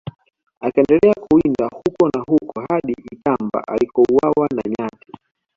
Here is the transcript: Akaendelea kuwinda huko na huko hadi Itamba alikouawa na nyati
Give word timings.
Akaendelea 0.61 1.13
kuwinda 1.21 1.65
huko 1.67 2.09
na 2.13 2.19
huko 2.27 2.65
hadi 2.69 2.95
Itamba 3.11 3.67
alikouawa 3.67 4.47
na 4.55 4.63
nyati 4.79 5.13